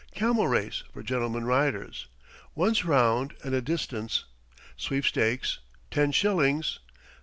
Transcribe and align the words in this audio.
Camel 0.15 0.47
race, 0.47 0.81
for 0.91 1.03
gentlemen 1.03 1.45
riders. 1.45 2.07
Once 2.55 2.83
round 2.85 3.35
and 3.43 3.53
a 3.53 3.61
distance. 3.61 4.23
Sweepstakes, 4.75 5.59
10 5.91 6.11
shillings. 6.11 6.79